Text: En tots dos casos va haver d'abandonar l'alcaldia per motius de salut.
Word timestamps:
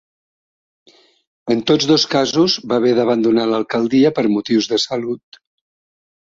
En 1.55 1.61
tots 1.73 1.89
dos 1.91 2.07
casos 2.15 2.57
va 2.73 2.81
haver 2.83 2.95
d'abandonar 3.01 3.47
l'alcaldia 3.53 4.15
per 4.19 4.27
motius 4.33 4.73
de 4.75 4.83
salut. 4.89 5.43